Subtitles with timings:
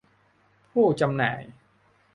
[0.71, 1.41] ผู้จำหน่าย